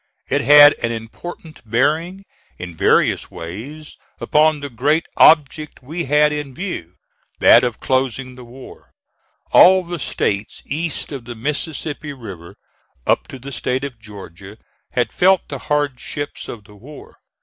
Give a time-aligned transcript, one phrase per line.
[0.29, 2.23] It had an important bearing,
[2.57, 6.95] in various ways, upon the great object we had in view,
[7.37, 8.93] that of closing the war.
[9.51, 12.55] All the States east of the Mississippi River
[13.05, 14.57] up to the State of Georgia,
[14.93, 17.17] had felt the hardships of the war.